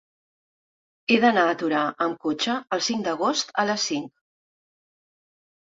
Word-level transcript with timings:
He 1.09 1.17
d'anar 1.25 1.43
a 1.49 1.57
Torà 1.63 1.83
amb 2.05 2.17
cotxe 2.25 2.57
el 2.79 2.83
cinc 2.87 3.05
d'agost 3.09 3.55
a 3.65 3.67
les 3.73 3.87
cinc. 3.91 4.11